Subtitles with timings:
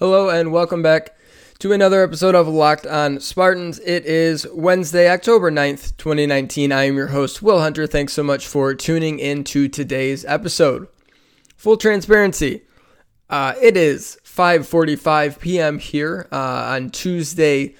[0.00, 1.16] Hello and welcome back
[1.60, 3.78] to another episode of Locked on Spartans.
[3.78, 6.72] It is Wednesday, October 9th, 2019.
[6.72, 7.86] I am your host, Will Hunter.
[7.86, 10.88] Thanks so much for tuning in to today's episode.
[11.56, 12.62] Full transparency,
[13.30, 15.78] uh, it is 5.45 p.m.
[15.78, 17.76] here uh, on Tuesday,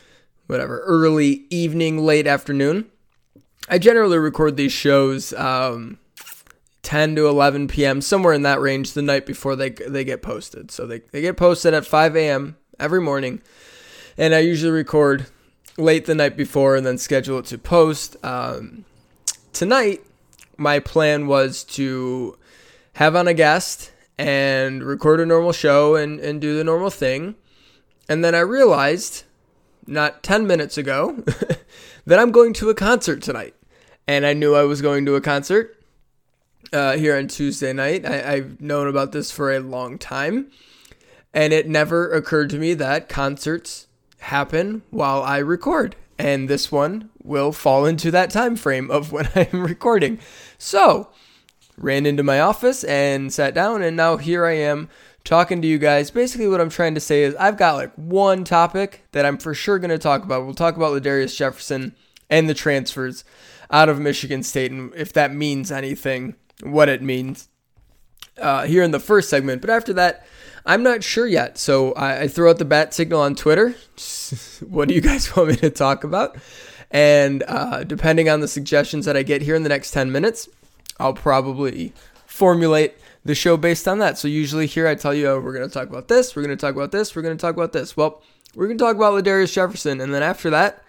[0.46, 2.88] whatever, early evening, late afternoon.
[3.68, 5.98] I generally record these shows um,
[6.84, 10.70] 10 to 11 p.m., somewhere in that range, the night before they, they get posted.
[10.70, 12.56] So they, they get posted at 5 a.m.
[12.78, 13.42] every morning.
[14.16, 15.26] And I usually record
[15.76, 18.16] late the night before and then schedule it to post.
[18.22, 18.84] Um,
[19.52, 20.02] tonight,
[20.56, 22.38] my plan was to
[22.94, 27.34] have on a guest and record a normal show and, and do the normal thing.
[28.08, 29.24] And then I realized
[29.86, 31.24] not 10 minutes ago
[32.06, 33.54] that I'm going to a concert tonight.
[34.06, 35.80] And I knew I was going to a concert
[36.72, 38.06] uh, here on Tuesday night.
[38.06, 40.50] I, I've known about this for a long time.
[41.32, 45.96] And it never occurred to me that concerts happen while I record.
[46.18, 50.20] And this one will fall into that time frame of when I'm recording.
[50.58, 51.10] So,
[51.76, 54.88] ran into my office and sat down, and now here I am
[55.24, 56.10] talking to you guys.
[56.10, 59.54] Basically, what I'm trying to say is I've got like one topic that I'm for
[59.54, 60.44] sure going to talk about.
[60.44, 61.96] We'll talk about Ladarius Jefferson
[62.30, 63.24] and the transfers
[63.70, 67.48] out of Michigan State, and if that means anything, what it means
[68.38, 69.60] uh, here in the first segment.
[69.60, 70.26] But after that,
[70.66, 71.58] I'm not sure yet.
[71.58, 73.74] So I, I throw out the bat signal on Twitter.
[74.68, 76.36] what do you guys want me to talk about?
[76.90, 80.48] And uh, depending on the suggestions that I get here in the next 10 minutes,
[80.98, 81.92] I'll probably
[82.26, 82.94] formulate
[83.24, 84.18] the show based on that.
[84.18, 86.56] So usually here I tell you, oh, we're going to talk about this, we're going
[86.56, 87.96] to talk about this, we're going to talk about this.
[87.96, 88.22] Well,
[88.54, 90.00] we're going to talk about Ladarius Jefferson.
[90.00, 90.82] And then after that,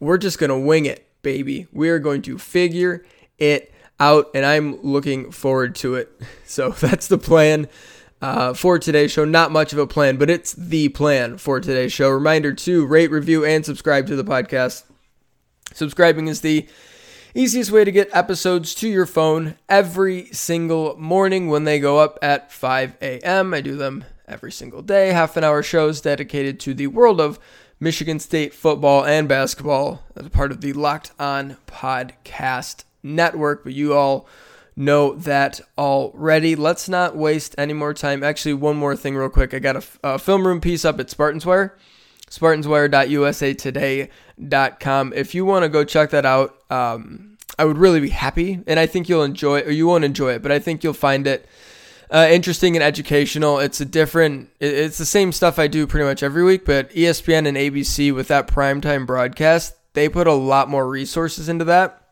[0.00, 1.68] we're just going to wing it, baby.
[1.72, 3.04] We are going to figure
[3.38, 6.10] it out, and I'm looking forward to it.
[6.46, 7.66] So that's the plan
[8.22, 9.24] uh, for today's show.
[9.24, 12.10] Not much of a plan, but it's the plan for today's show.
[12.10, 14.84] Reminder to rate, review, and subscribe to the podcast.
[15.72, 16.68] Subscribing is the
[17.34, 22.18] easiest way to get episodes to your phone every single morning when they go up
[22.22, 23.52] at 5 a.m.
[23.52, 27.40] I do them every single day, half an hour shows dedicated to the world of
[27.80, 33.94] Michigan State football and basketball as part of the Locked On Podcast Network, but you
[33.94, 34.26] all
[34.76, 36.56] know that already.
[36.56, 38.24] Let's not waste any more time.
[38.24, 39.54] Actually, one more thing, real quick.
[39.54, 41.72] I got a, a film room piece up at Spartansware,
[42.30, 45.12] spartanswire.usatoday.com.
[45.14, 48.80] If you want to go check that out, um, I would really be happy, and
[48.80, 51.46] I think you'll enjoy or you won't enjoy it, but I think you'll find it
[52.10, 53.60] uh, interesting and educational.
[53.60, 57.46] It's a different, it's the same stuff I do pretty much every week, but ESPN
[57.46, 62.03] and ABC with that primetime broadcast, they put a lot more resources into that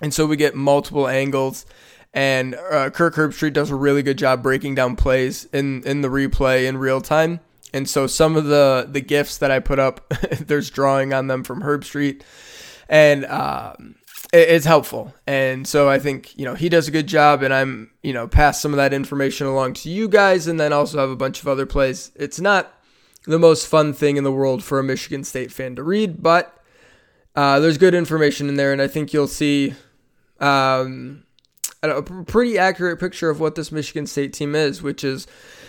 [0.00, 1.66] and so we get multiple angles.
[2.12, 6.08] And uh, Kirk Herbstreit does a really good job breaking down plays in, in the
[6.08, 7.40] replay in real time.
[7.74, 10.08] And so some of the, the gifts that I put up,
[10.40, 12.22] there's drawing on them from Herbstreit.
[12.88, 13.96] And um,
[14.32, 15.14] it, it's helpful.
[15.26, 17.42] And so I think, you know, he does a good job.
[17.42, 20.46] And I'm, you know, pass some of that information along to you guys.
[20.46, 22.12] And then also have a bunch of other plays.
[22.14, 22.72] It's not
[23.26, 26.56] the most fun thing in the world for a Michigan State fan to read, but
[27.34, 28.72] uh, there's good information in there.
[28.72, 29.74] And I think you'll see
[30.40, 31.24] um,
[31.82, 35.26] a pretty accurate picture of what this Michigan State team is, which is,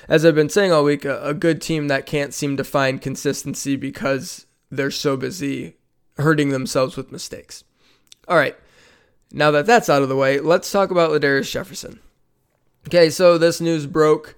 [0.08, 3.02] as I've been saying all week, a, a good team that can't seem to find
[3.02, 5.78] consistency because they're so busy
[6.18, 7.64] hurting themselves with mistakes.
[8.28, 8.56] All right,
[9.32, 12.00] now that that's out of the way, let's talk about Ladarius Jefferson.
[12.88, 14.36] Okay, so this news broke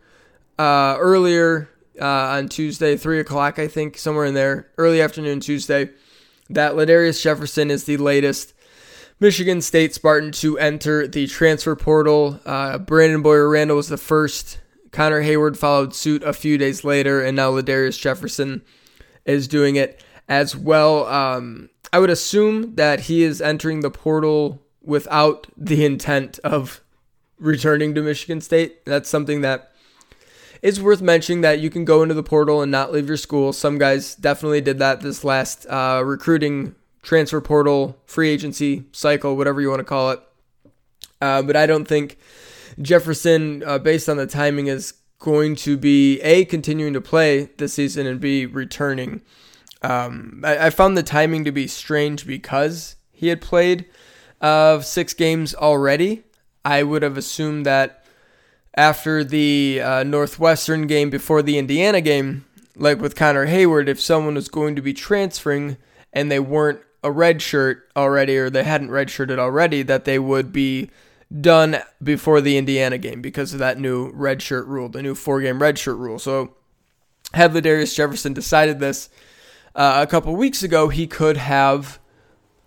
[0.57, 1.69] uh, earlier
[1.99, 5.89] uh, on Tuesday, 3 o'clock, I think, somewhere in there, early afternoon Tuesday,
[6.49, 8.53] that Ladarius Jefferson is the latest
[9.21, 12.39] Michigan State Spartan to enter the transfer portal.
[12.45, 14.59] Uh, Brandon Boyer Randle was the first.
[14.91, 18.61] Connor Heyward followed suit a few days later, and now Ladarius Jefferson
[19.25, 21.05] is doing it as well.
[21.07, 26.81] Um, I would assume that he is entering the portal without the intent of
[27.37, 28.85] returning to Michigan State.
[28.85, 29.73] That's something that
[30.61, 33.53] is worth mentioning that you can go into the portal and not leave your school.
[33.53, 36.75] Some guys definitely did that this last uh, recruiting
[37.09, 40.19] transfer portal, free agency cycle, whatever you want to call it.
[41.19, 42.19] Uh, but I don't think
[42.79, 47.73] Jefferson, uh, based on the timing, is going to be A, continuing to play this
[47.73, 49.21] season, and B, returning.
[49.81, 53.85] Um, I, I, found the timing to be strange because he had played
[54.39, 56.21] uh, six games already.
[56.63, 58.05] I would have assumed that
[58.75, 62.45] after the uh, Northwestern game before the Indiana game,
[62.75, 65.77] like with Connor Heyward, if someone was going to be transferring
[66.13, 70.51] and they weren't a red shirt already or they hadn't redshirted already that they would
[70.51, 70.89] be
[71.41, 75.41] done before the Indiana game because of that new red shirt rule, the new four
[75.41, 76.19] game red shirt rule.
[76.19, 76.55] So
[77.33, 79.09] had Ladarius Jefferson decided this
[79.75, 81.99] uh, a couple weeks ago, he could have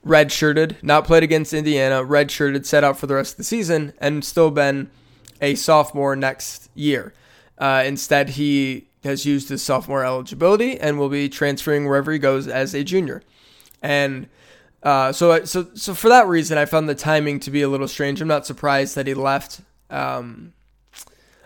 [0.07, 4.25] redshirted, not played against Indiana, redshirted, set out for the rest of the season, and
[4.25, 4.91] still been
[5.41, 7.13] a sophomore next year.
[7.59, 12.47] Uh, instead, he has used his sophomore eligibility and will be transferring wherever he goes
[12.47, 13.23] as a junior.
[13.83, 14.29] And
[14.83, 17.89] uh, so, so, so for that reason, I found the timing to be a little
[17.89, 18.21] strange.
[18.21, 19.61] I'm not surprised that he left.
[19.91, 20.55] Um,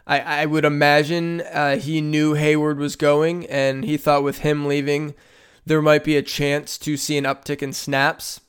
[0.06, 4.66] I, I would imagine uh, he knew Heyward was going, and he thought with him
[4.66, 5.14] leaving,
[5.64, 8.40] there might be a chance to see an uptick in snaps.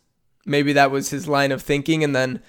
[0.46, 2.04] Maybe that was his line of thinking.
[2.04, 2.42] And then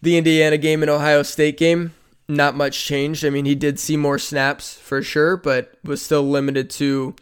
[0.00, 1.92] the Indiana game and Ohio State game,
[2.28, 3.24] not much changed.
[3.24, 7.16] I mean, he did see more snaps for sure, but was still limited to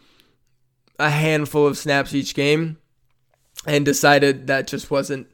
[0.99, 2.77] a handful of snaps each game
[3.65, 5.27] and decided that just wasn't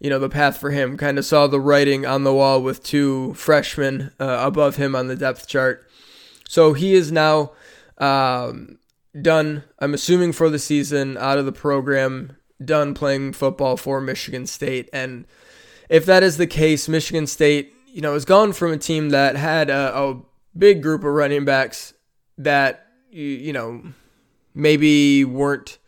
[0.00, 0.96] you know the path for him.
[0.96, 5.08] Kind of saw the writing on the wall with two freshmen uh, above him on
[5.08, 5.88] the depth chart.
[6.48, 7.52] So he is now
[7.98, 8.78] um,
[9.20, 14.46] done i'm assuming for the season out of the program done playing football for michigan
[14.46, 14.88] state.
[14.92, 15.26] And
[15.88, 19.36] if that is the case michigan state you know has gone from a team that
[19.36, 20.20] had a, a
[20.56, 21.94] big group of running backs
[22.38, 23.82] that you, you know
[24.54, 25.78] maybe weren't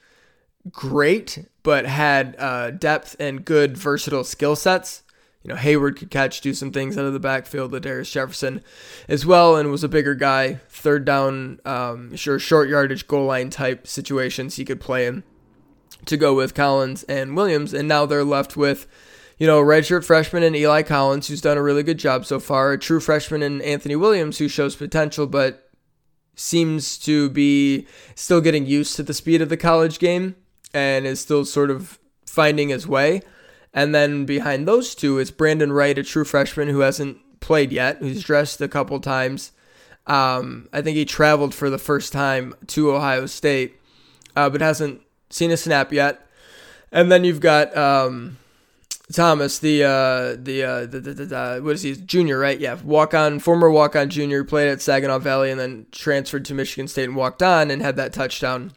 [0.70, 5.02] great, but had uh, depth and good versatile skill sets.
[5.42, 7.72] You know, Heyward could catch, do some things out of the backfield.
[7.72, 8.62] Ladarius Jefferson,
[9.08, 10.60] as well, and was a bigger guy.
[10.68, 15.24] Third down, um, sure, short yardage, goal line type situations he could play in.
[16.04, 18.86] To go with Collins and Williams, and now they're left with,
[19.36, 22.70] you know, redshirt freshman and Eli Collins, who's done a really good job so far.
[22.70, 25.68] A true freshman and Anthony Williams, who shows potential, but
[26.36, 30.36] seems to be still getting used to the speed of the college game
[30.74, 33.22] and is still sort of finding his way.
[33.72, 37.98] And then behind those two is Brandon Wright, a true freshman who hasn't played yet,
[37.98, 39.52] who's dressed a couple times.
[40.06, 43.76] Um, I think he traveled for the first time to Ohio State,
[44.34, 46.26] uh, but hasn't seen a snap yet.
[46.92, 48.38] And then you've got um,
[49.12, 52.58] Thomas, the uh, the, uh, the, the, the, what is he junior, right?
[52.58, 56.54] Yeah, walk on, former walk on junior, played at Saginaw Valley and then transferred to
[56.54, 58.72] Michigan State and walked on and had that touchdown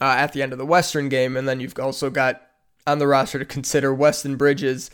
[0.00, 1.36] uh, at the end of the Western game.
[1.36, 2.42] And then you've also got
[2.86, 4.90] on the roster to consider Weston Bridges,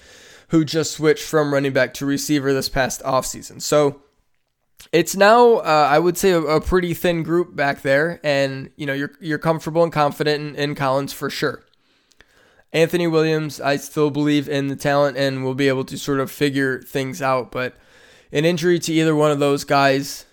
[0.48, 3.62] who just switched from running back to receiver this past offseason.
[3.62, 4.02] So
[4.92, 8.20] it's now, uh, I would say, a, a, pretty thin group back there.
[8.22, 11.62] And, you know, you're, you're comfortable and confident in, in Collins for sure.
[12.72, 16.30] Anthony Williams, I still believe in the talent and will be able to sort of
[16.30, 17.52] figure things out.
[17.52, 17.74] But
[18.32, 20.24] an injury to either one of those guys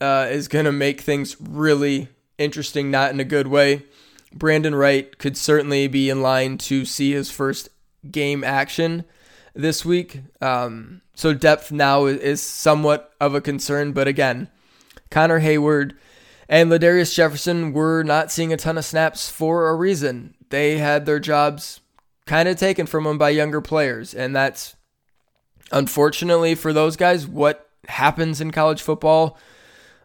[0.00, 3.84] uh, is going to make things really interesting, not in a good way.
[4.32, 7.68] Brandon Wright could certainly be in line to see his first
[8.10, 9.04] game action
[9.54, 10.20] this week.
[10.40, 14.48] Um, so depth now is somewhat of a concern, but again,
[15.10, 15.92] Connor Heyward
[16.48, 20.34] and Ladarius Jefferson were not seeing a ton of snaps for a reason.
[20.50, 21.80] They had their jobs
[22.26, 24.76] kind of taken from them by younger players, and that's
[25.72, 29.38] unfortunately for those guys what happens in college football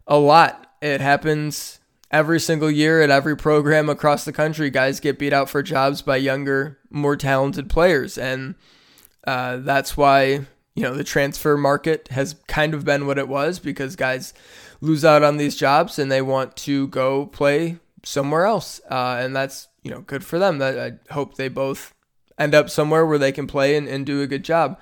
[0.08, 0.72] a lot.
[0.82, 1.80] It happens
[2.12, 6.02] every single year at every program across the country, guys get beat out for jobs
[6.02, 8.18] by younger, more talented players.
[8.18, 8.56] And
[9.26, 13.60] uh, that's why, you know, the transfer market has kind of been what it was
[13.60, 14.34] because guys
[14.82, 18.80] lose out on these jobs and they want to go play somewhere else.
[18.90, 20.60] Uh, and that's, you know, good for them.
[20.60, 21.94] That I hope they both
[22.38, 24.80] end up somewhere where they can play and, and do a good job.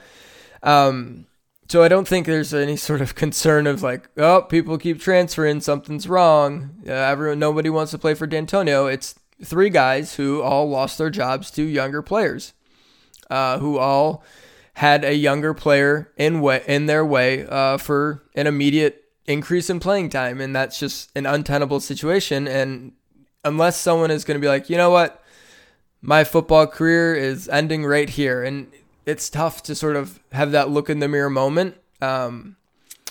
[0.62, 1.28] Um,
[1.74, 5.60] so I don't think there's any sort of concern of like, oh, people keep transferring,
[5.60, 6.70] something's wrong.
[6.88, 8.94] Uh, everyone, nobody wants to play for Dantonio.
[8.94, 12.54] It's three guys who all lost their jobs to younger players,
[13.32, 14.24] uh, who all
[14.76, 19.80] had a younger player in way in their way uh, for an immediate increase in
[19.80, 22.48] playing time, and that's just an untenable situation.
[22.48, 22.92] And
[23.44, 25.24] unless someone is going to be like, you know what,
[26.04, 28.72] my football career is ending right here, and
[29.06, 31.76] it's tough to sort of have that look in the mirror moment.
[32.02, 32.58] Um,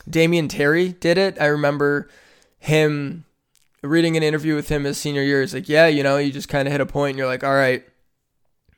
[0.08, 1.36] Damion Terry did it.
[1.40, 2.08] I remember
[2.58, 3.24] him
[3.82, 5.40] reading an interview with him his senior year.
[5.40, 7.44] He's like, yeah, you know, you just kind of hit a point and you're like,
[7.44, 7.84] all right,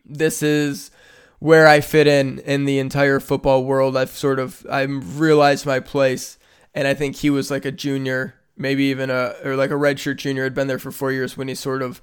[0.05, 0.91] this is
[1.39, 3.97] where I fit in in the entire football world.
[3.97, 6.39] I've sort of I've realized my place,
[6.75, 10.17] and I think he was like a junior, maybe even a or like a redshirt
[10.17, 10.45] junior.
[10.45, 12.01] Had been there for four years when he sort of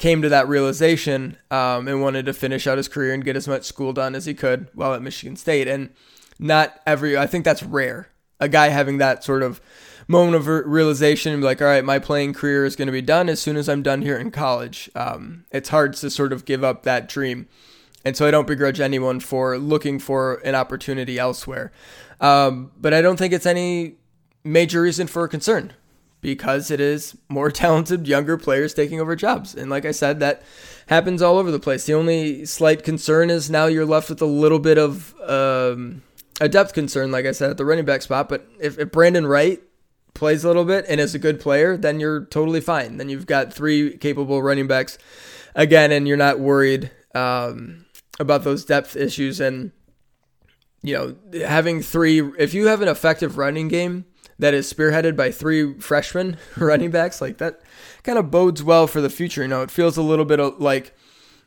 [0.00, 3.46] came to that realization um, and wanted to finish out his career and get as
[3.46, 5.68] much school done as he could while at Michigan State.
[5.68, 5.90] And
[6.38, 8.08] not every, I think that's rare.
[8.40, 9.60] A guy having that sort of
[10.08, 13.02] moment of realization and be like, all right, my playing career is going to be
[13.02, 14.88] done as soon as I'm done here in college.
[14.94, 17.46] Um, it's hard to sort of give up that dream.
[18.02, 21.72] And so I don't begrudge anyone for looking for an opportunity elsewhere.
[22.22, 23.96] Um, but I don't think it's any
[24.44, 25.74] major reason for concern
[26.20, 29.54] because it is more talented younger players taking over jobs.
[29.54, 30.42] And like I said, that
[30.86, 31.86] happens all over the place.
[31.86, 36.02] The only slight concern is now you're left with a little bit of um,
[36.40, 38.28] a depth concern, like I said, at the running back spot.
[38.28, 39.60] But if, if Brandon Wright
[40.14, 42.96] plays a little bit and is a good player, then you're totally fine.
[42.96, 44.98] Then you've got three capable running backs
[45.54, 47.86] again, and you're not worried um,
[48.18, 49.40] about those depth issues.
[49.40, 49.72] And,
[50.82, 54.06] you know, having three, if you have an effective running game,
[54.40, 57.60] that is spearheaded by three freshmen running backs, like that
[58.02, 59.42] kind of bodes well for the future.
[59.42, 60.94] You know, it feels a little bit like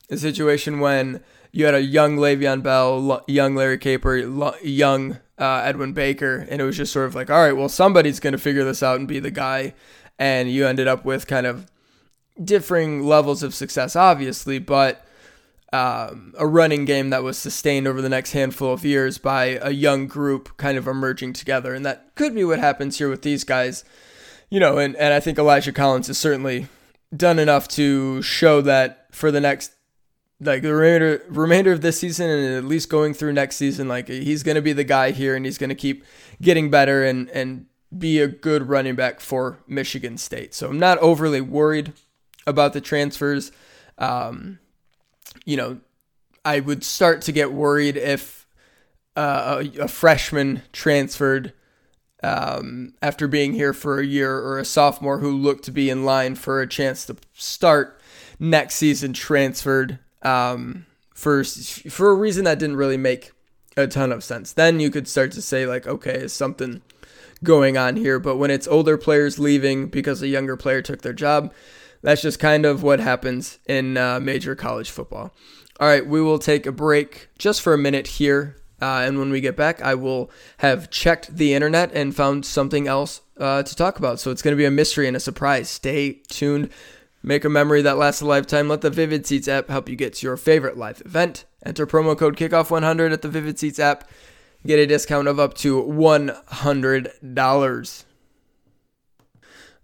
[0.09, 4.17] a situation when you had a young Le'Veon Bell, young Larry Caper,
[4.63, 8.19] young uh, Edwin Baker, and it was just sort of like, all right, well, somebody's
[8.19, 9.73] going to figure this out and be the guy.
[10.19, 11.67] And you ended up with kind of
[12.43, 15.05] differing levels of success, obviously, but
[15.73, 19.71] um, a running game that was sustained over the next handful of years by a
[19.71, 21.73] young group kind of emerging together.
[21.73, 23.83] And that could be what happens here with these guys.
[24.51, 26.67] You know, and, and I think Elijah Collins has certainly
[27.15, 29.71] done enough to show that for the next
[30.39, 34.07] like the remainder remainder of this season and at least going through next season, like
[34.07, 36.05] he's gonna be the guy here and he's gonna keep
[36.39, 37.65] getting better and and
[37.97, 40.53] be a good running back for Michigan State.
[40.53, 41.93] So I'm not overly worried
[42.45, 43.51] about the transfers.
[43.97, 44.59] Um,
[45.45, 45.79] you know,
[46.45, 48.47] I would start to get worried if
[49.15, 51.53] uh, a, a, freshman transferred
[52.23, 56.03] um, after being here for a year or a sophomore who looked to be in
[56.03, 57.99] line for a chance to start
[58.39, 63.31] next season transferred um, for for a reason that didn't really make
[63.77, 64.53] a ton of sense.
[64.53, 66.81] Then you could start to say like, okay, is something
[67.43, 68.19] going on here?
[68.19, 71.53] But when it's older players leaving because a younger player took their job,
[72.03, 75.33] that's just kind of what happens in uh, major college football.
[75.79, 78.57] All right, we will take a break just for a minute here.
[78.81, 82.87] Uh, and when we get back, I will have checked the internet and found something
[82.87, 84.19] else uh, to talk about.
[84.19, 85.69] So it's going to be a mystery and a surprise.
[85.69, 86.69] Stay tuned.
[87.23, 88.67] Make a memory that lasts a lifetime.
[88.67, 91.45] Let the Vivid Seats app help you get to your favorite live event.
[91.65, 94.09] Enter promo code Kickoff100 at the Vivid Seats app.
[94.65, 98.03] Get a discount of up to $100.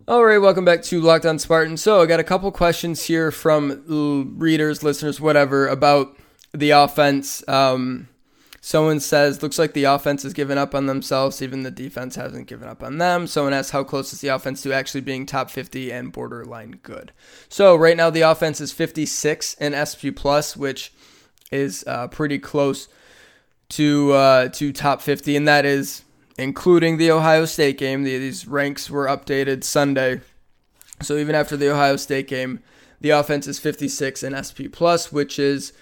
[0.10, 1.78] All right, welcome back to Locked On Spartan.
[1.78, 3.84] So I got a couple questions here from
[4.40, 6.18] readers, listeners, whatever, about
[6.52, 7.48] the offense.
[7.48, 8.08] Um,
[8.60, 11.44] someone says, looks like the offense has given up on themselves.
[11.44, 13.28] Even the defense hasn't given up on them.
[13.28, 17.12] Someone asks, how close is the offense to actually being top 50 and borderline good?
[17.48, 20.92] So right now the offense is 56 in SP plus, which
[21.52, 22.88] is uh, pretty close
[23.70, 26.02] to uh, to top 50, and that is
[26.40, 28.04] including the Ohio State game.
[28.04, 30.22] The, these ranks were updated Sunday.
[31.02, 32.62] So even after the Ohio State game,
[33.02, 35.74] the offense is 56 in SP plus, which is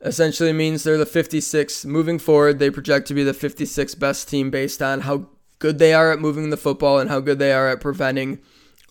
[0.00, 2.58] essentially means they're the 56 moving forward.
[2.58, 5.28] They project to be the 56 best team based on how
[5.58, 8.40] good they are at moving the football and how good they are at preventing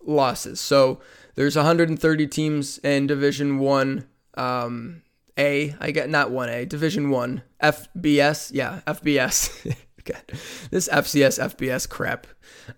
[0.06, 0.60] losses.
[0.60, 1.00] So
[1.34, 4.08] there's 130 teams in Division One.
[4.36, 5.02] Um,
[5.38, 9.76] a, I get not one A, Division One, FBS, yeah, FBS.
[10.10, 10.40] God,
[10.72, 12.28] this FCS FBS crap.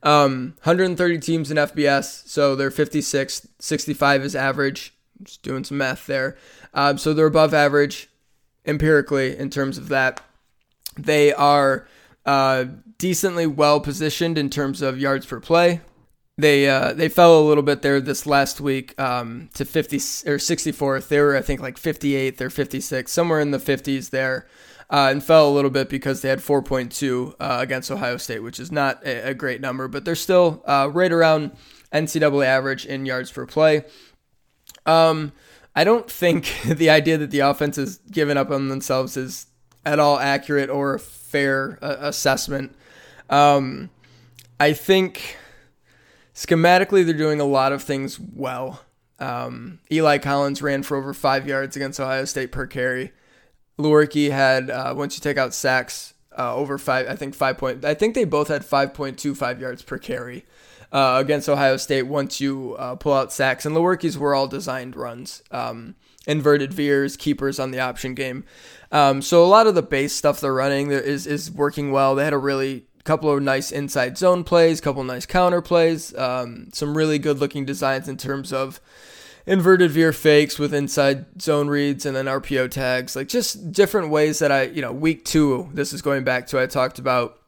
[0.03, 3.47] Um, 130 teams in FBS, so they're 56.
[3.59, 4.93] 65 is average.
[5.23, 6.37] Just doing some math there.
[6.73, 8.09] Um, so they're above average
[8.65, 10.21] empirically in terms of that.
[10.97, 11.87] They are
[12.25, 12.65] uh,
[12.97, 15.81] decently well positioned in terms of yards per play.
[16.37, 19.97] They uh, they fell a little bit there this last week um, to 50
[20.29, 21.07] or 64th.
[21.07, 24.47] They were I think like 58th or 56, somewhere in the 50s there
[24.91, 28.59] uh, and fell a little bit because they had 4.2 uh, against Ohio State, which
[28.59, 31.51] is not a, a great number, but they're still uh, right around
[31.93, 33.85] NCAA average in yards per play.
[34.85, 35.31] Um,
[35.75, 39.47] I don't think the idea that the offense has given up on themselves is
[39.85, 42.75] at all accurate or a fair uh, assessment.
[43.29, 43.89] Um,
[44.59, 45.37] I think
[46.35, 48.81] schematically they're doing a lot of things well.
[49.19, 53.13] Um, Eli Collins ran for over five yards against Ohio State per carry.
[53.77, 57.83] Lewerke had uh, once you take out sacks uh, over five, I think five point.
[57.85, 60.45] I think they both had five point two five yards per carry
[60.91, 62.03] uh, against Ohio State.
[62.03, 65.95] Once you uh, pull out sacks, and Lewerke's were all designed runs, um,
[66.27, 68.43] inverted veers, keepers on the option game.
[68.91, 72.15] Um, so a lot of the base stuff they're running is is working well.
[72.15, 76.69] They had a really couple of nice inside zone plays, couple nice counter plays, um,
[76.71, 78.79] some really good looking designs in terms of
[79.45, 84.39] inverted veer fakes with inside zone reads and then RPO tags, like just different ways
[84.39, 87.39] that I, you know, week two, this is going back to I talked about,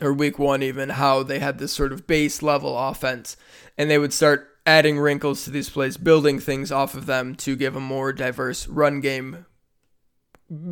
[0.00, 3.36] or week one even, how they had this sort of base level offense
[3.76, 7.56] and they would start adding wrinkles to these plays, building things off of them to
[7.56, 9.46] give a more diverse run game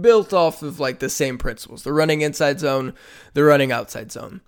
[0.00, 1.82] built off of like the same principles.
[1.82, 2.94] The running inside zone,
[3.34, 4.40] the running outside zone.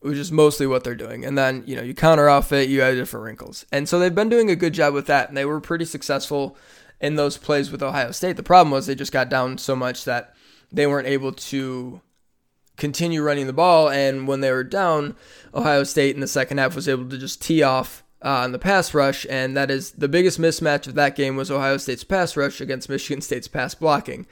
[0.00, 1.24] Which is mostly what they're doing.
[1.24, 3.66] And then, you know, you counter off it, you add different wrinkles.
[3.72, 6.56] And so they've been doing a good job with that, and they were pretty successful
[7.00, 8.36] in those plays with Ohio State.
[8.36, 10.34] The problem was they just got down so much that
[10.72, 12.00] they weren't able to
[12.76, 13.88] continue running the ball.
[13.88, 15.16] And when they were down,
[15.54, 18.58] Ohio State in the second half was able to just tee off uh, on the
[18.58, 22.36] pass rush, and that is the biggest mismatch of that game was Ohio State's pass
[22.36, 24.26] rush against Michigan State's pass blocking.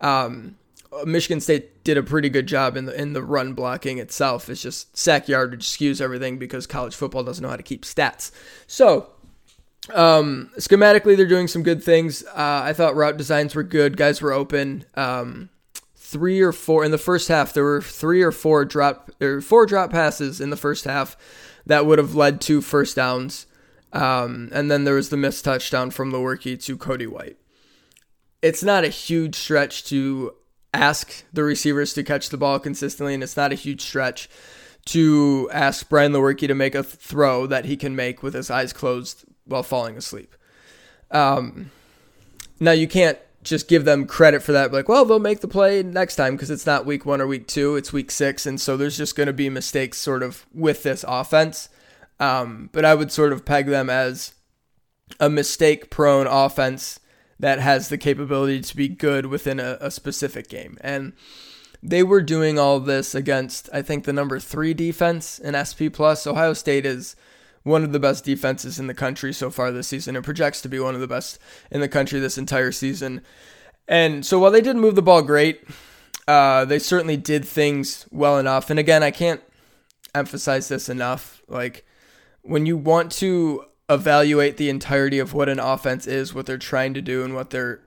[0.00, 0.56] Um,
[1.04, 4.48] Michigan State did a pretty good job in the in the run blocking itself.
[4.48, 8.30] It's just sack yardage skews everything because college football doesn't know how to keep stats.
[8.66, 9.08] So
[9.90, 12.24] um, schematically, they're doing some good things.
[12.24, 13.96] Uh, I thought route designs were good.
[13.96, 14.84] Guys were open.
[14.94, 15.50] Um,
[15.96, 17.52] three or four in the first half.
[17.52, 21.16] There were three or four drop or four drop passes in the first half
[21.66, 23.46] that would have led to first downs.
[23.92, 27.36] Um, and then there was the missed touchdown from Lewerke to Cody White.
[28.40, 30.34] It's not a huge stretch to
[30.72, 34.28] ask the receivers to catch the ball consistently, and it's not a huge stretch
[34.86, 38.72] to ask Brian Lewerke to make a throw that he can make with his eyes
[38.72, 40.34] closed while falling asleep.
[41.10, 41.70] Um,
[42.58, 44.72] now you can't just give them credit for that.
[44.72, 47.46] Like, well, they'll make the play next time because it's not week one or week
[47.46, 48.46] two, it's week six.
[48.46, 51.68] And so there's just going to be mistakes sort of with this offense.
[52.20, 54.32] Um, but I would sort of peg them as
[55.18, 57.00] a mistake prone offense
[57.42, 60.78] that has the capability to be good within a, a specific game.
[60.80, 61.12] And
[61.82, 66.24] they were doing all this against, I think, the number three defense in SP Plus.
[66.24, 67.16] Ohio State is
[67.64, 70.68] one of the best defenses in the country so far this season It projects to
[70.68, 73.22] be one of the best in the country this entire season.
[73.88, 75.64] And so while they didn't move the ball great,
[76.28, 78.70] uh, they certainly did things well enough.
[78.70, 79.40] And again, I can't
[80.14, 81.42] emphasize this enough.
[81.48, 81.84] Like
[82.42, 86.94] when you want to evaluate the entirety of what an offense is, what they're trying
[86.94, 87.80] to do, and what they're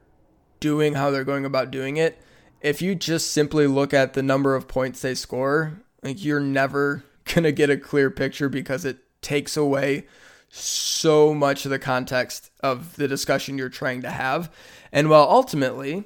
[0.59, 2.19] doing, how they're going about doing it,
[2.61, 7.03] if you just simply look at the number of points they score, like you're never
[7.33, 10.05] gonna get a clear picture because it takes away
[10.49, 14.51] so much of the context of the discussion you're trying to have.
[14.91, 16.05] And while ultimately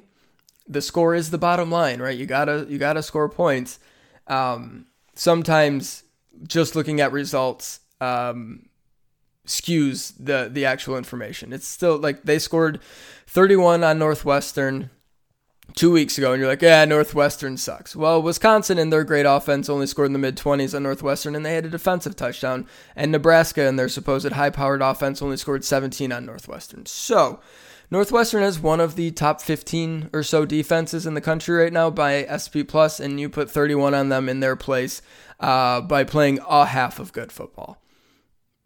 [0.66, 2.16] the score is the bottom line, right?
[2.16, 3.78] You gotta you gotta score points.
[4.26, 6.04] Um, sometimes
[6.46, 8.66] just looking at results um,
[9.50, 11.52] skews the the actual information.
[11.52, 12.80] It's still like they scored
[13.26, 14.90] 31 on Northwestern
[15.74, 17.94] two weeks ago and you're like, yeah, Northwestern sucks.
[17.94, 21.44] Well, Wisconsin and their great offense only scored in the mid 20s on Northwestern and
[21.44, 22.66] they had a defensive touchdown.
[22.96, 26.86] And Nebraska and their supposed high powered offense only scored 17 on Northwestern.
[26.86, 27.40] So,
[27.92, 31.90] Northwestern is one of the top 15 or so defenses in the country right now
[31.90, 35.02] by SP Plus, and you put 31 on them in their place
[35.40, 37.82] uh, by playing a half of good football.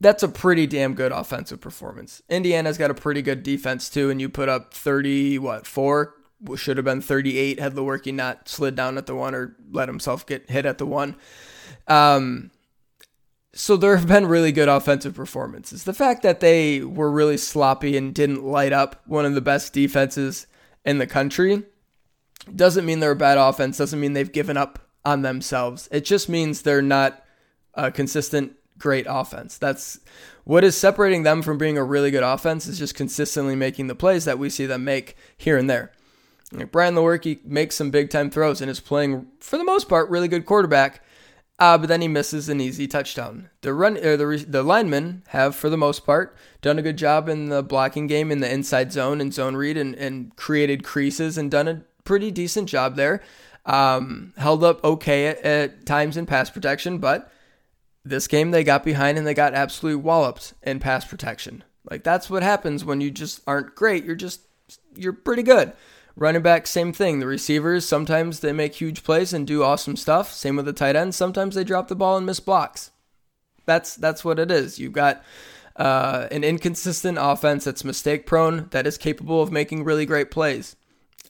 [0.01, 2.21] That's a pretty damn good offensive performance.
[2.29, 6.15] Indiana's got a pretty good defense too, and you put up 30, what, four
[6.57, 10.27] should have been 38 had Lewerke not slid down at the one or let himself
[10.27, 11.17] get hit at the one.
[11.89, 12.51] Um,
[13.55, 15.85] so there have been really good offensive performances.
[15.85, 19.73] The fact that they were really sloppy and didn't light up one of the best
[19.73, 20.47] defenses
[20.85, 21.63] in the country
[22.55, 25.89] doesn't mean they're a bad offense, doesn't mean they've given up on themselves.
[25.93, 27.25] It just means they're not
[27.75, 29.59] a consistent great offense.
[29.59, 30.01] That's
[30.45, 33.95] what is separating them from being a really good offense is just consistently making the
[33.95, 35.93] plays that we see them make here and there.
[36.53, 40.11] Like Brian Lewerke makes some big time throws and is playing, for the most part,
[40.11, 41.03] really good quarterback.
[41.59, 43.49] Uh, but then he misses an easy touchdown.
[43.61, 47.29] The run, or the the linemen have, for the most part, done a good job
[47.29, 51.39] in the blocking game in the inside zone and zone read and, and created creases
[51.39, 53.23] and done a pretty decent job there.
[53.67, 57.31] Um, held up okay at, at times in pass protection, but
[58.05, 61.65] this game they got behind and they got absolutely walloped in pass protection.
[61.91, 64.05] Like that's what happens when you just aren't great.
[64.05, 64.43] You're just
[64.95, 65.73] you're pretty good.
[66.17, 67.19] Running back, same thing.
[67.19, 70.33] The receivers, sometimes they make huge plays and do awesome stuff.
[70.33, 71.17] Same with the tight ends.
[71.17, 72.93] Sometimes they drop the ball and miss blocks.
[73.67, 74.79] That's that's what it is.
[74.79, 75.25] You've got
[75.77, 80.77] uh, an inconsistent offense that's mistake prone, that is capable of making really great plays.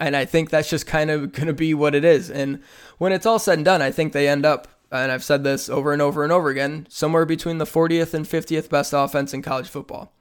[0.00, 2.30] And I think that's just kind of going to be what it is.
[2.30, 2.62] And
[2.98, 5.68] when it's all said and done, I think they end up, and I've said this
[5.68, 9.42] over and over and over again, somewhere between the 40th and 50th best offense in
[9.42, 10.12] college football.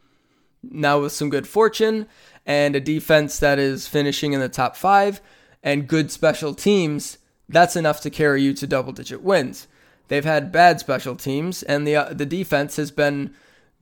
[0.64, 2.08] Now, with some good fortune
[2.46, 5.22] and a defense that is finishing in the top five
[5.62, 7.18] and good special teams,
[7.50, 9.68] that's enough to carry you to double digit wins.
[10.08, 13.34] They've had bad special teams, and the uh, the defense has been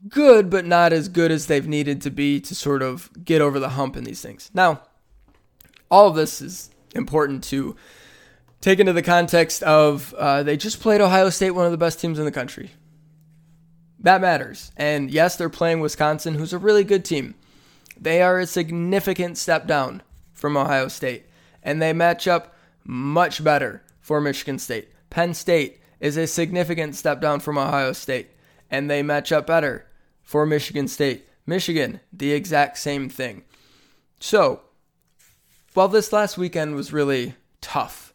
[0.08, 3.58] good, but not as good as they've needed to be to sort of get over
[3.58, 4.50] the hump in these things.
[4.54, 4.82] Now,
[5.90, 7.76] all of this is important to
[8.62, 12.00] take to the context of uh, they just played Ohio State, one of the best
[12.00, 12.70] teams in the country.
[13.98, 14.72] That matters.
[14.76, 17.34] And yes, they're playing Wisconsin, who's a really good team.
[18.00, 21.26] They are a significant step down from Ohio State,
[21.62, 24.88] and they match up much better for Michigan State.
[25.10, 28.30] Penn State is a significant step down from Ohio State,
[28.70, 29.86] and they match up better
[30.22, 31.28] for Michigan State.
[31.46, 33.42] Michigan, the exact same thing.
[34.18, 34.62] So,
[35.74, 38.11] while this last weekend was really tough,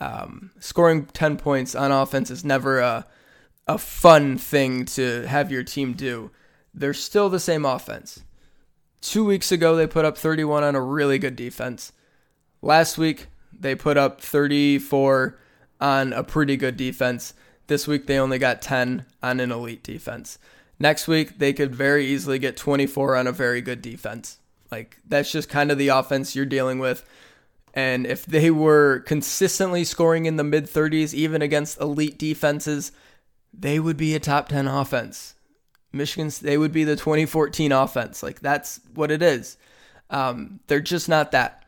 [0.00, 3.06] um, scoring 10 points on offense is never a,
[3.66, 6.30] a fun thing to have your team do.
[6.72, 8.22] They're still the same offense.
[9.00, 11.92] Two weeks ago, they put up 31 on a really good defense.
[12.62, 15.38] Last week, they put up 34
[15.80, 17.34] on a pretty good defense.
[17.66, 20.38] This week, they only got 10 on an elite defense.
[20.78, 24.38] Next week, they could very easily get 24 on a very good defense.
[24.70, 27.04] Like, that's just kind of the offense you're dealing with.
[27.74, 32.92] And if they were consistently scoring in the mid 30s, even against elite defenses,
[33.52, 35.34] they would be a top 10 offense.
[35.92, 38.22] Michigan's, they would be the 2014 offense.
[38.22, 39.56] Like, that's what it is.
[40.08, 41.64] Um, they're just not that.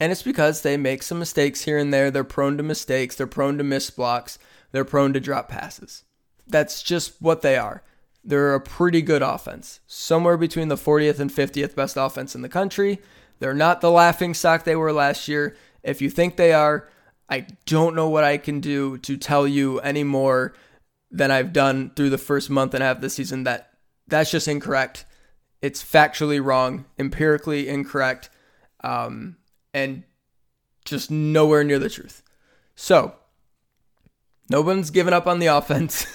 [0.00, 2.10] And it's because they make some mistakes here and there.
[2.10, 3.16] They're prone to mistakes.
[3.16, 4.38] They're prone to miss blocks.
[4.70, 6.04] They're prone to drop passes.
[6.46, 7.82] That's just what they are.
[8.22, 12.48] They're a pretty good offense, somewhere between the 40th and 50th best offense in the
[12.48, 13.00] country.
[13.38, 15.56] They're not the laughing stock they were last year.
[15.82, 16.88] If you think they are,
[17.28, 20.54] I don't know what I can do to tell you any more
[21.10, 23.44] than I've done through the first month and a half of the season.
[23.44, 23.70] That
[24.06, 25.04] that's just incorrect.
[25.60, 28.30] It's factually wrong, empirically incorrect.
[28.82, 29.36] Um,
[29.74, 30.04] and
[30.84, 32.22] just nowhere near the truth.
[32.74, 33.14] So,
[34.50, 36.06] no one's given up on the offense.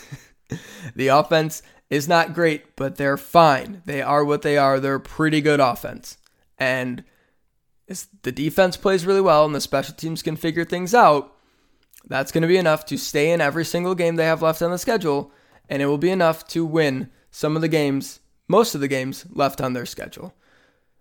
[0.95, 3.83] the offense is not great, but they're fine.
[3.86, 4.79] They are what they are.
[4.79, 6.17] They're a pretty good offense.
[6.57, 7.03] And
[7.88, 11.36] the defense plays really well and the special teams can figure things out,
[12.08, 14.72] that's going to be enough to stay in every single game they have left on
[14.72, 15.32] the schedule.
[15.69, 19.26] And it will be enough to win some of the games, most of the games
[19.30, 20.34] left on their schedule.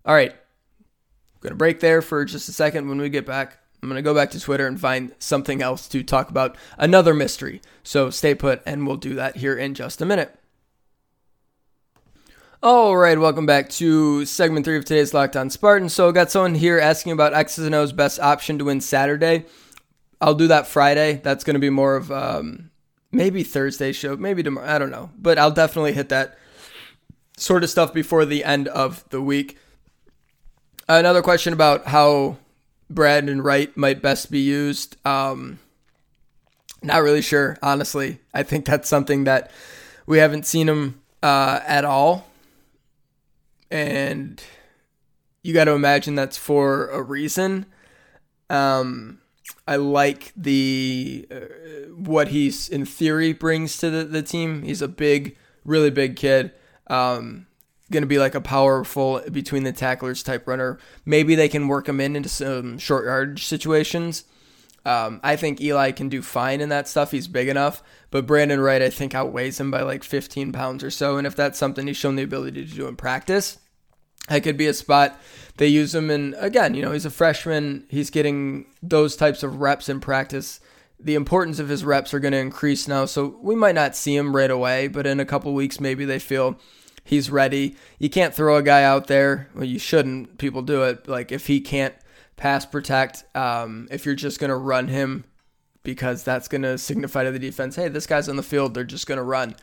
[0.04, 2.88] All right, I'm going to break there for just a second.
[2.88, 5.88] When we get back, I'm going to go back to Twitter and find something else
[5.88, 7.60] to talk about, another mystery.
[7.82, 10.38] So stay put, and we'll do that here in just a minute.
[12.64, 15.88] All right, welcome back to segment three of today's Locked On Spartan.
[15.88, 19.46] So, I got someone here asking about X's and O's best option to win Saturday.
[20.20, 21.20] I'll do that Friday.
[21.24, 22.70] That's going to be more of um,
[23.10, 24.68] maybe Thursday show, maybe tomorrow.
[24.68, 26.38] I don't know, but I'll definitely hit that
[27.36, 29.58] sort of stuff before the end of the week.
[30.88, 32.36] Another question about how
[32.88, 35.04] Brandon Wright might best be used.
[35.04, 35.58] Um,
[36.80, 38.20] not really sure, honestly.
[38.32, 39.50] I think that's something that
[40.06, 42.28] we haven't seen him uh, at all.
[43.72, 44.42] And
[45.42, 47.64] you got to imagine that's for a reason.
[48.50, 49.20] Um,
[49.66, 54.62] I like the uh, what he's in theory brings to the, the team.
[54.62, 56.52] He's a big, really big kid.
[56.88, 57.46] Um,
[57.90, 60.78] going to be like a powerful between the tacklers type runner.
[61.06, 64.24] Maybe they can work him in into some short yardage situations.
[64.84, 67.12] Um, I think Eli can do fine in that stuff.
[67.12, 70.90] He's big enough, but Brandon Wright I think outweighs him by like 15 pounds or
[70.90, 71.16] so.
[71.16, 73.58] And if that's something he's shown the ability to do in practice,
[74.28, 75.20] that could be a spot
[75.56, 76.34] they use him in.
[76.38, 77.86] Again, you know, he's a freshman.
[77.88, 80.60] He's getting those types of reps in practice.
[80.98, 84.14] The importance of his reps are going to increase now, so we might not see
[84.14, 86.58] him right away, but in a couple weeks, maybe they feel
[87.04, 87.76] he's ready.
[87.98, 89.48] You can't throw a guy out there.
[89.54, 90.38] Well, you shouldn't.
[90.38, 91.08] People do it.
[91.08, 91.94] Like if he can't
[92.36, 95.24] pass protect, um, if you're just gonna run him
[95.82, 98.74] because that's gonna signify to the defense, hey, this guy's on the field.
[98.74, 99.56] They're just gonna run.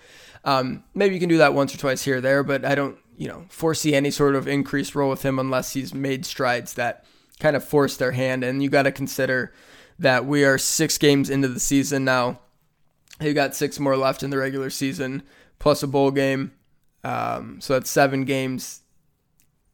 [0.46, 2.98] Um, maybe you can do that once or twice here or there, but I don't,
[3.18, 7.06] you know, foresee any sort of increased role with him unless he's made strides that
[7.40, 8.44] kind of force their hand.
[8.44, 9.54] And you got to consider
[9.98, 12.40] that we are six games into the season now.
[13.20, 15.24] You got six more left in the regular season,
[15.60, 16.54] plus a bowl game.
[17.04, 18.82] Um, so that's seven games.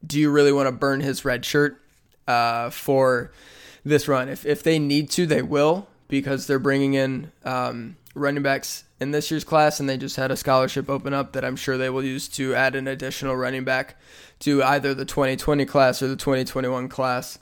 [0.06, 1.80] Do you really want to burn his red shirt
[2.28, 3.32] uh, for
[3.84, 4.30] this run?
[4.30, 9.12] If, if they need to, they will because they're bringing in um, running backs in
[9.12, 11.90] this year's class, and they just had a scholarship open up that I'm sure they
[11.90, 14.00] will use to add an additional running back
[14.40, 17.40] to either the 2020 class or the 2021 class.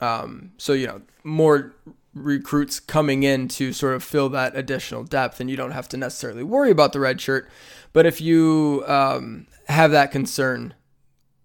[0.00, 1.74] Um, so, you know, more
[2.14, 5.96] recruits coming in to sort of fill that additional depth, and you don't have to
[5.96, 7.48] necessarily worry about the red shirt.
[7.92, 10.74] But if you um, have that concern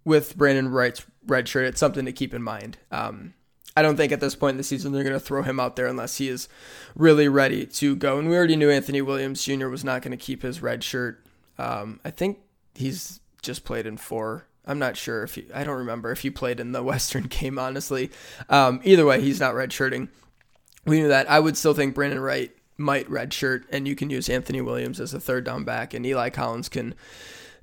[0.04, 2.77] with Brandon Wright's red shirt, it's something to keep in mind.
[2.91, 3.33] Um,
[3.75, 5.75] I don't think at this point in the season they're going to throw him out
[5.75, 6.47] there unless he is
[6.95, 8.19] really ready to go.
[8.19, 9.67] And we already knew Anthony Williams Jr.
[9.67, 11.25] was not going to keep his red shirt.
[11.57, 12.39] Um, I think
[12.75, 14.45] he's just played in four.
[14.65, 17.57] I'm not sure if he, I don't remember if he played in the Western game,
[17.57, 18.12] honestly.
[18.49, 20.09] Um, either way, he's not redshirting.
[20.86, 21.29] We knew that.
[21.29, 25.13] I would still think Brandon Wright might redshirt, and you can use Anthony Williams as
[25.13, 26.95] a third down back, and Eli Collins can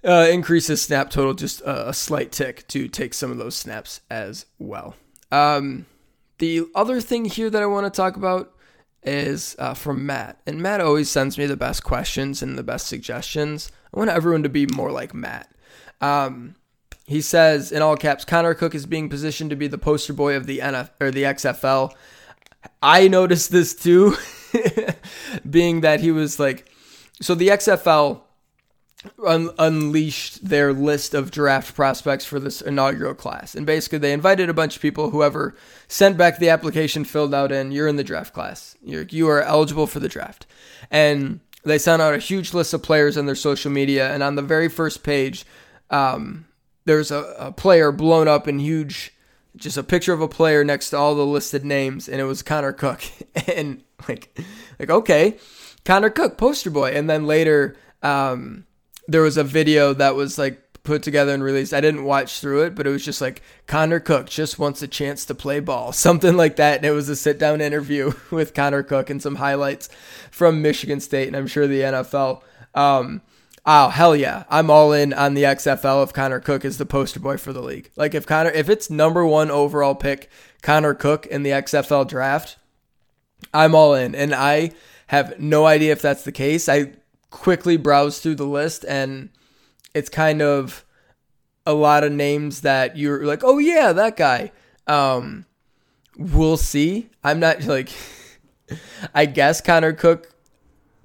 [0.04, 3.54] uh, increase his snap total just a, a, slight tick to take some of those
[3.54, 4.96] snaps as well.
[5.30, 5.86] Um,
[6.38, 8.52] the other thing here that I want to talk about
[9.02, 10.40] is uh, from Matt.
[10.46, 13.70] And Matt always sends me the best questions and the best suggestions.
[13.92, 15.50] I want everyone to be more like Matt.
[16.00, 16.56] Um,
[17.06, 20.36] he says in all caps, Connor Cook is being positioned to be the poster boy
[20.36, 21.92] of the NF or the XFL.
[22.82, 24.16] I noticed this too,
[25.50, 26.70] being that he was like,
[27.20, 28.22] so the XFL
[29.24, 33.54] un- unleashed their list of draft prospects for this inaugural class.
[33.54, 35.54] And basically, they invited a bunch of people, whoever
[35.88, 38.76] sent back the application filled out in, you're in the draft class.
[38.82, 40.46] You're, you are eligible for the draft.
[40.90, 44.12] And they sent out a huge list of players on their social media.
[44.12, 45.44] And on the very first page,
[45.90, 46.46] um,
[46.84, 49.12] there's a, a player blown up in huge,
[49.56, 52.08] just a picture of a player next to all the listed names.
[52.08, 53.02] And it was Connor Cook.
[53.48, 54.38] and like,
[54.78, 55.38] like, okay.
[55.84, 56.90] Connor Cook, poster boy.
[56.90, 58.66] And then later, um,
[59.08, 61.74] there was a video that was like put together and released.
[61.74, 64.88] I didn't watch through it, but it was just like Connor Cook just wants a
[64.88, 66.76] chance to play ball, something like that.
[66.76, 69.88] And it was a sit down interview with Connor Cook and some highlights
[70.30, 72.42] from Michigan State and I'm sure the NFL.
[72.74, 73.22] Um,
[73.66, 77.20] oh hell yeah, I'm all in on the XFL if Connor Cook is the poster
[77.20, 77.90] boy for the league.
[77.96, 80.30] Like if Connor, if it's number one overall pick,
[80.62, 82.56] Connor Cook in the XFL draft,
[83.52, 84.72] I'm all in, and I
[85.08, 86.68] have no idea if that's the case.
[86.68, 86.92] I
[87.30, 89.30] quickly browse through the list and
[89.94, 90.84] it's kind of
[91.66, 94.52] a lot of names that you're like, oh yeah, that guy.
[94.86, 95.46] Um,
[96.16, 97.10] we'll see.
[97.22, 97.90] I'm not like,
[99.14, 100.34] I guess Connor Cook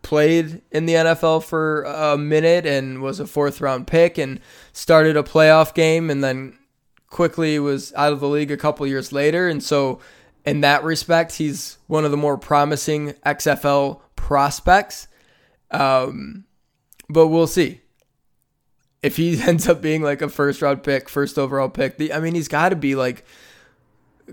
[0.01, 4.39] played in the NFL for a minute and was a fourth round pick and
[4.71, 6.57] started a playoff game and then
[7.09, 9.47] quickly was out of the league a couple years later.
[9.47, 9.99] And so,
[10.45, 15.07] in that respect, he's one of the more promising XFL prospects.
[15.71, 16.45] Um,
[17.09, 17.81] but we'll see.
[19.01, 22.19] If he ends up being like a first round pick, first overall pick, the, I
[22.19, 23.25] mean, he's got to be like,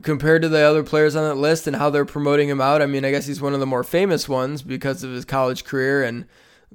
[0.01, 2.81] compared to the other players on that list and how they're promoting him out.
[2.81, 5.65] I mean, I guess he's one of the more famous ones because of his college
[5.65, 6.03] career.
[6.03, 6.25] And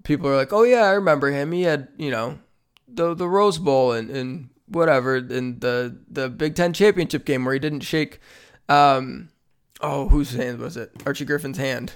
[0.03, 1.51] people are like, oh, yeah, I remember him.
[1.51, 2.37] He had, you know,
[2.87, 7.53] the, the Rose Bowl and, and whatever, in the, the Big Ten championship game where
[7.53, 8.19] he didn't shake.
[8.69, 9.29] Um,
[9.81, 10.91] oh, whose hand was it?
[11.05, 11.93] Archie Griffin's hand.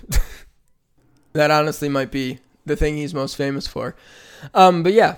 [1.33, 3.95] that honestly might be the thing he's most famous for.
[4.53, 5.15] Um, but yeah,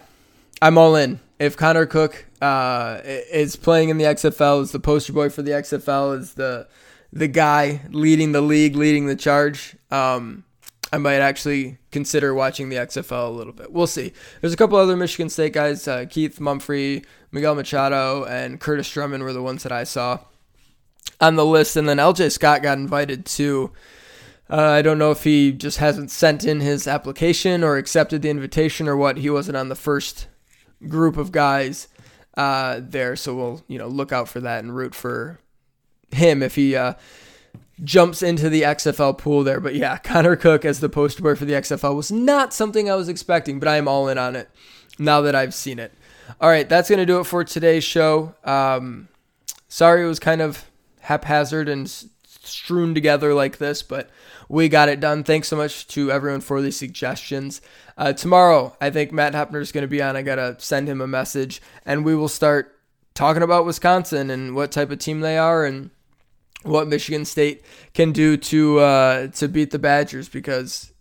[0.61, 1.19] I'm all in.
[1.39, 5.51] If Connor Cook uh, is playing in the XFL, is the poster boy for the
[5.51, 6.67] XFL, is the
[7.11, 10.43] the guy leading the league, leading the charge, um,
[10.93, 13.71] I might actually consider watching the XFL a little bit.
[13.71, 14.13] We'll see.
[14.41, 19.23] There's a couple other Michigan State guys, uh, Keith Mumphrey, Miguel Machado, and Kurtis Drummond
[19.23, 20.19] were the ones that I saw
[21.19, 21.75] on the list.
[21.75, 23.71] And then LJ Scott got invited too.
[24.49, 28.29] Uh, I don't know if he just hasn't sent in his application or accepted the
[28.29, 29.17] invitation or what.
[29.17, 30.27] He wasn't on the first
[30.87, 31.87] group of guys
[32.35, 35.39] uh, there, so we'll you know look out for that and root for
[36.11, 36.93] him if he uh,
[37.83, 39.59] jumps into the XFL pool there.
[39.59, 42.95] But yeah, Connor Cook as the poster boy for the XFL was not something I
[42.95, 44.49] was expecting, but I am all in on it
[44.99, 45.93] now that I've seen it.
[46.39, 48.35] All right, that's gonna do it for today's show.
[48.43, 49.07] Um,
[49.67, 50.65] sorry it was kind of
[51.01, 51.89] haphazard and
[52.43, 54.09] strewn together like this, but
[54.53, 55.23] we got it done.
[55.23, 57.59] Thanks so much to everyone for the suggestions.
[57.97, 60.15] Uh, tomorrow, I think Matt Hepner is going to be on.
[60.15, 62.77] I got to send him a message, and we will start
[63.15, 65.89] talking about Wisconsin and what type of team they are and
[66.61, 70.93] what Michigan State can do to uh, to beat the Badgers because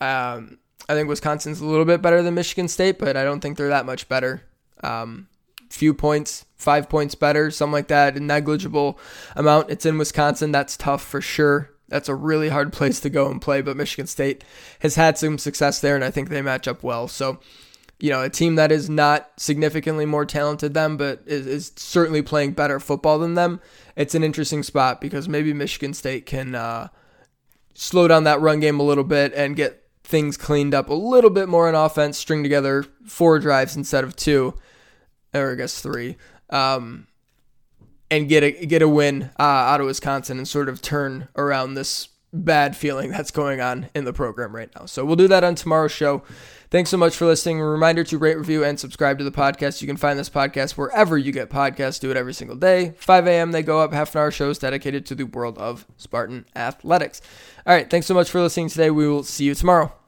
[0.00, 3.56] um, I think Wisconsin's a little bit better than Michigan State, but I don't think
[3.56, 4.44] they're that much better.
[4.84, 5.26] Um,
[5.68, 9.00] few points, five points better, something like that, a negligible
[9.34, 9.68] amount.
[9.68, 10.52] It's in Wisconsin.
[10.52, 11.70] That's tough for sure.
[11.90, 14.42] That's a really hard place to go and play, but Michigan State
[14.78, 17.06] has had some success there, and I think they match up well.
[17.06, 17.40] So,
[17.98, 21.72] you know, a team that is not significantly more talented than them, but is, is
[21.76, 23.60] certainly playing better football than them.
[23.96, 26.88] It's an interesting spot because maybe Michigan State can uh,
[27.74, 31.30] slow down that run game a little bit and get things cleaned up a little
[31.30, 34.54] bit more on offense, string together four drives instead of two
[35.34, 36.16] or I guess three,
[36.50, 37.06] um,
[38.10, 41.74] and get a get a win uh, out of Wisconsin and sort of turn around
[41.74, 44.86] this bad feeling that's going on in the program right now.
[44.86, 46.22] So we'll do that on tomorrow's show.
[46.70, 47.60] Thanks so much for listening.
[47.60, 49.80] A reminder to rate, review, and subscribe to the podcast.
[49.82, 51.98] You can find this podcast wherever you get podcasts.
[51.98, 52.94] Do it every single day.
[52.98, 53.50] 5 a.m.
[53.50, 53.92] They go up.
[53.92, 57.20] Half an hour shows dedicated to the world of Spartan athletics.
[57.66, 57.90] All right.
[57.90, 58.90] Thanks so much for listening today.
[58.90, 59.99] We will see you tomorrow.